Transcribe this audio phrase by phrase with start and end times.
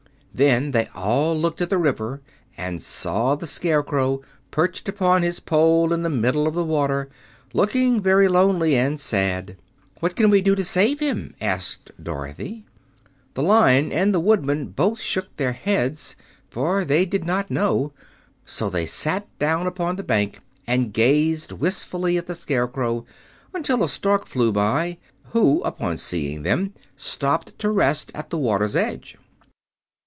[0.33, 2.21] Then they all looked at the river
[2.55, 7.09] and saw the Scarecrow perched upon his pole in the middle of the water,
[7.51, 9.57] looking very lonely and sad.
[9.99, 12.65] "What can we do to save him?" asked Dorothy.
[13.33, 16.15] The Lion and the Woodman both shook their heads,
[16.49, 17.91] for they did not know.
[18.45, 23.05] So they sat down upon the bank and gazed wistfully at the Scarecrow
[23.53, 24.97] until a Stork flew by,
[25.33, 29.17] who, upon seeing them, stopped to rest at the water's edge.